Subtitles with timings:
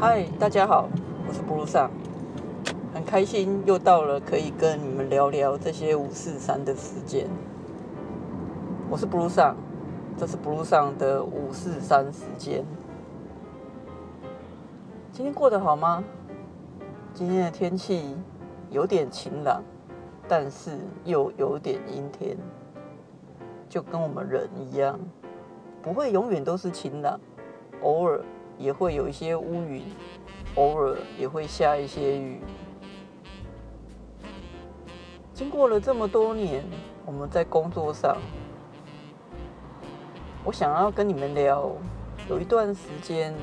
[0.00, 0.88] 嗨，大家好，
[1.28, 1.90] 我是布鲁上，
[2.94, 7.28] 很开心又到了可以跟你们聊聊这些五四三的时间。
[8.88, 9.54] 我是布鲁上，
[10.16, 12.64] 这是布鲁上的五四三时间。
[15.12, 16.02] 今天过得好吗？
[17.12, 18.16] 今天的天气
[18.70, 19.62] 有点晴朗，
[20.26, 22.38] 但是又有点阴天，
[23.68, 24.98] 就跟我们人一样，
[25.82, 27.20] 不会永远都是晴朗，
[27.82, 28.24] 偶尔。
[28.60, 29.82] 也会有一些乌云，
[30.56, 32.38] 偶尔也会下一些雨。
[35.32, 36.62] 经过了这么多年，
[37.06, 38.18] 我们在工作上，
[40.44, 41.72] 我想要跟你们聊，
[42.28, 43.34] 有一段时间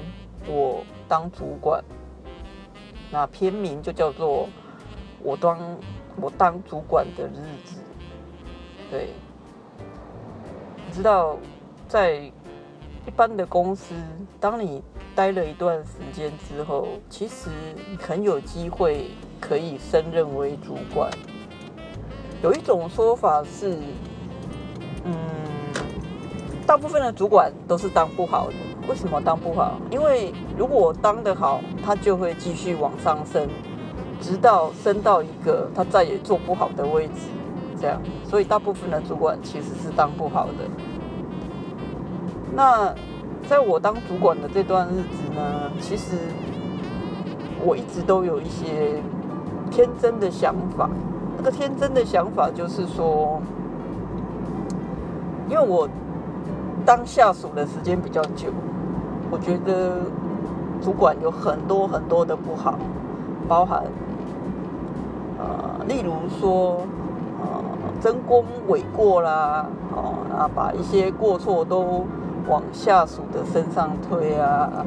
[0.48, 1.84] 我当主管，
[3.12, 4.48] 那片名就叫做
[5.24, 5.80] “我当
[6.22, 7.82] 我当主管的日子”。
[8.92, 9.10] 对，
[10.86, 11.36] 你知道，
[11.88, 12.32] 在
[13.08, 13.96] 一般的公司，
[14.38, 14.84] 当你
[15.16, 17.50] 待了一段时间之后，其实
[18.06, 21.10] 很有机会可以升任为主管。
[22.44, 23.78] 有一种说法是，
[25.06, 25.16] 嗯，
[26.66, 28.54] 大部分的主管都是当不好的。
[28.90, 29.80] 为什么当不好？
[29.90, 33.48] 因为如果当得好，他就会继续往上升，
[34.20, 37.14] 直到升到一个他再也做不好的位置。
[37.80, 40.52] 这样，所以大部分的主管其实是当不好的。
[42.56, 42.94] 那。
[43.48, 46.18] 在我当主管的这段日子呢，其实
[47.64, 49.02] 我一直都有一些
[49.72, 50.90] 天真的想法。
[51.38, 53.42] 那个天真的想法就是说，
[55.48, 55.88] 因为我
[56.86, 58.50] 当下属的时间比较久，
[59.32, 60.02] 我觉得
[60.82, 62.78] 主管有很多很多的不好，
[63.48, 63.82] 包含
[65.40, 66.82] 呃，例如说
[67.40, 67.64] 呃，
[68.02, 72.06] 争功诿过啦，哦，那把一些过错都。
[72.48, 74.86] 往下属的身上推啊，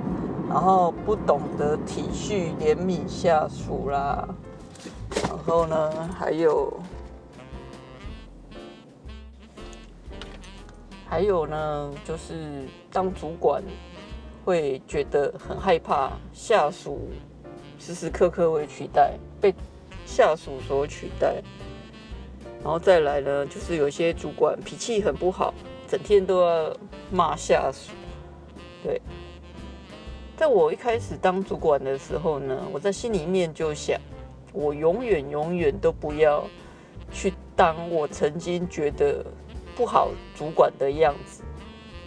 [0.48, 4.26] 然后不懂得体恤怜悯下属啦，
[5.28, 6.72] 然后呢，还有
[11.06, 13.62] 还有呢，就是当主管
[14.44, 17.10] 会觉得很害怕下属
[17.78, 19.54] 时时刻刻会取代被
[20.06, 21.42] 下属所取代，
[22.62, 25.52] 然后再来呢，就是有些主管脾气很不好。
[25.90, 26.72] 整天都要
[27.10, 27.90] 骂下属，
[28.84, 29.02] 对。
[30.36, 34.00] 在我一开始当主管的时候呢，我在心里面就想，
[34.52, 36.46] 我永远永远都不要
[37.10, 39.26] 去当我曾经觉得
[39.74, 41.42] 不好主管的样子。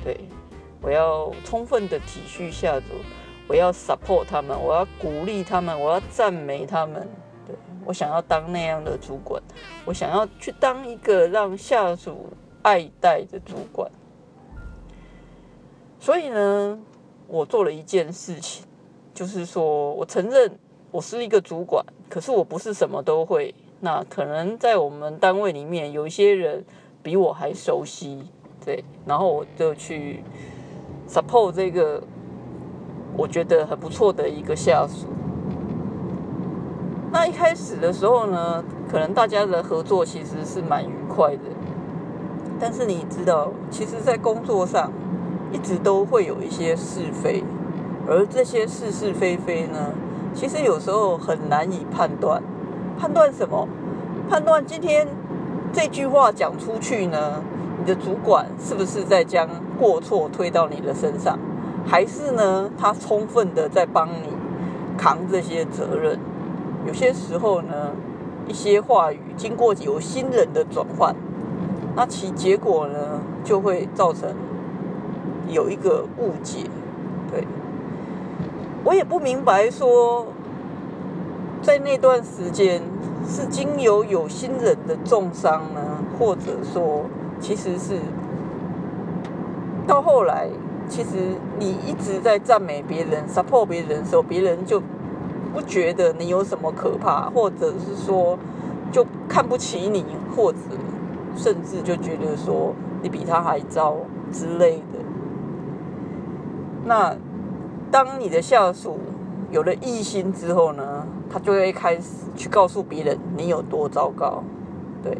[0.01, 0.17] 对，
[0.81, 2.85] 我要充分的体恤下属，
[3.49, 7.05] 我要 support 他们，我要鼓励他们，我要赞美他们。
[7.45, 9.43] 对我想要当那样的主管，
[9.83, 12.29] 我想要去当一个让下属。
[12.63, 13.91] 爱戴的主管，
[15.99, 16.79] 所以呢，
[17.27, 18.65] 我做了一件事情，
[19.13, 20.57] 就是说我承认
[20.91, 23.53] 我是一个主管，可是我不是什么都会。
[23.81, 26.63] 那可能在我们单位里面，有一些人
[27.01, 28.25] 比我还熟悉，
[28.63, 30.23] 对，然后我就去
[31.05, 32.01] support 这个
[33.17, 35.07] 我觉得很不错的一个下属。
[37.11, 41.43] 那一开始的时候呢，可能大家的合作其实是蛮愉快的。
[42.65, 44.89] 但是你知道，其实，在工作上
[45.51, 47.43] 一直都会有一些是非，
[48.07, 49.91] 而这些是是非非呢，
[50.33, 52.41] 其实有时候很难以判断。
[52.97, 53.67] 判断什么？
[54.29, 55.05] 判断今天
[55.73, 57.43] 这句话讲出去呢，
[57.77, 61.37] 你的主管是不是在将过错推到你的身上，
[61.85, 64.29] 还是呢，他充分的在帮你
[64.97, 66.17] 扛这些责任？
[66.87, 67.91] 有些时候呢，
[68.47, 71.13] 一些话语经过有心人的转换。
[71.95, 74.33] 那其结果呢，就会造成
[75.47, 76.61] 有一个误解。
[77.31, 77.45] 对，
[78.83, 80.25] 我也不明白说，
[81.61, 82.81] 在那段时间
[83.27, 85.81] 是经由有心人的重伤呢，
[86.17, 87.05] 或者说
[87.39, 87.99] 其实是
[89.85, 90.49] 到后来，
[90.89, 91.09] 其实
[91.59, 94.81] 你一直在赞美别人、support 别人的时候，别人就
[95.53, 98.39] 不觉得你有什么可怕，或者是说
[98.91, 100.03] 就看不起你，
[100.35, 100.57] 或者。
[101.35, 103.97] 甚至就觉得说你比他还糟
[104.31, 104.99] 之类的。
[106.85, 107.15] 那
[107.91, 108.99] 当你的下属
[109.51, 114.43] 有了异心之后呢，他就会开始去告诉别人你有多糟糕。
[115.01, 115.17] 对，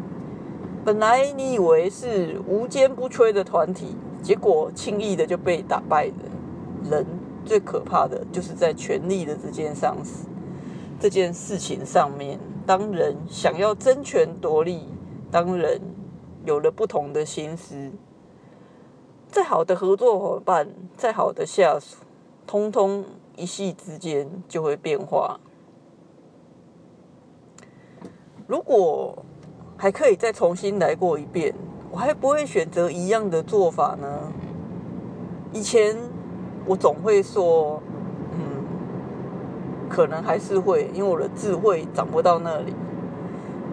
[0.84, 6.90] 本来你以为是无坚不摧的团体，结果轻易的就被打败了。
[6.90, 7.06] 人
[7.44, 9.96] 最可怕的就是在权力的这件上
[11.00, 14.88] 这件事情上面，当人想要争权夺利，
[15.30, 15.80] 当人。
[16.44, 17.90] 有了不同的心思，
[19.28, 21.96] 再好的合作伙伴，再好的下属，
[22.46, 23.04] 通通
[23.36, 25.40] 一夕之间就会变化。
[28.46, 29.24] 如果
[29.76, 31.54] 还可以再重新来过一遍，
[31.90, 34.32] 我还不会选择一样的做法呢。
[35.52, 35.96] 以前
[36.66, 37.82] 我总会说，
[38.32, 42.74] 嗯，可能还是会，因为我的智慧长不到那里。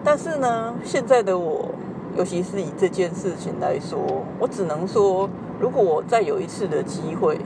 [0.02, 1.68] 但是呢，现在的我，
[2.16, 3.98] 尤其是以这件事情来说，
[4.38, 5.28] 我只能说，
[5.60, 7.38] 如果我再有一次的机会，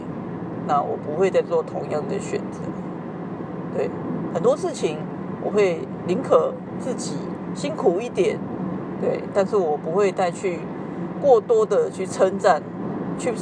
[0.66, 2.60] 那我不会再做同样的选择。
[3.74, 3.90] 对，
[4.34, 4.98] 很多事情
[5.42, 7.16] 我会宁可自己
[7.54, 8.38] 辛苦一点，
[9.00, 10.60] 对，但是我不会再去
[11.20, 12.62] 过多的去称赞，
[13.18, 13.32] 去。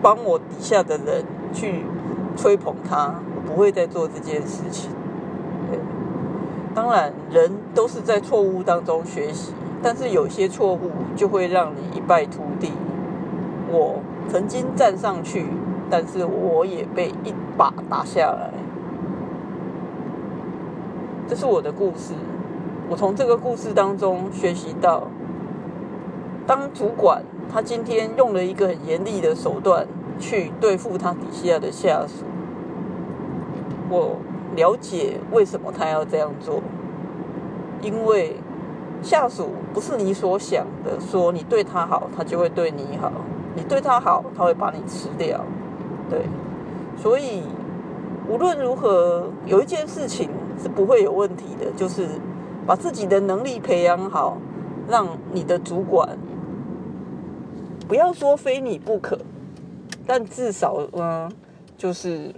[0.00, 1.84] 帮我底下的人去
[2.36, 4.92] 吹捧他，我不会再做这件事情。
[6.78, 9.52] 当然人都是在错误当中学习，
[9.82, 12.70] 但是有些错误就会让你一败涂地。
[13.68, 13.98] 我
[14.28, 15.46] 曾经站上去，
[15.90, 18.52] 但是我也被一把打下来。
[21.26, 22.14] 这是我的故事，
[22.88, 25.08] 我从这个故事当中学习到，
[26.46, 27.24] 当主管。
[27.52, 29.84] 他今天用了一个很严厉的手段
[30.20, 32.24] 去对付他底下的下属。
[33.90, 34.18] 我
[34.56, 36.60] 了解为什么他要这样做，
[37.82, 38.36] 因为
[39.02, 43.10] 下属不是你所想的，说你对他好，他就会对你好；
[43.54, 45.40] 你对他好，他会把你吃掉。
[46.10, 46.22] 对，
[46.96, 47.42] 所以
[48.28, 50.30] 无论如何，有一件事情
[50.60, 52.06] 是不会有问题的，就是
[52.66, 54.36] 把自己的能力培养好，
[54.88, 56.18] 让你的主管。
[57.86, 59.18] 不要说非你不可，
[60.06, 61.28] 但至少呢，
[61.76, 62.34] 就是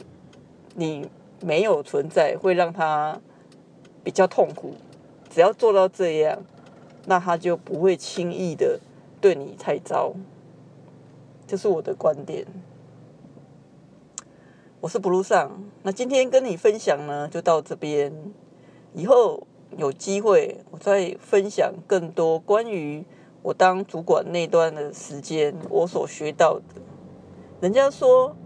[0.74, 1.08] 你
[1.40, 3.20] 没有存在会让他
[4.04, 4.74] 比较痛苦。
[5.28, 6.42] 只要做到这样，
[7.06, 8.80] 那他就不会轻易的
[9.20, 10.12] 对你太糟。
[11.46, 12.46] 这是我的观点。
[14.80, 18.12] 我是 Blue 上，那今天跟你分享呢，就到这边。
[18.94, 19.46] 以后
[19.76, 23.04] 有机会，我再分享更多关于。
[23.42, 26.82] 我当主管那段的时间，我所学到的，
[27.60, 28.36] 人家说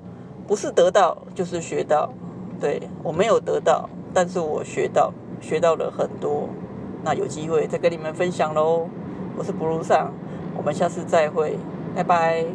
[0.47, 2.12] 不是得到就是学到，
[2.61, 6.49] 对我没有得到，但是我学到，学到了很多。
[7.03, 8.89] 那有机会再跟你们分享喽。
[9.37, 10.12] 我是布鲁上，
[10.56, 11.59] 我们下次再会，
[11.95, 12.47] 拜拜。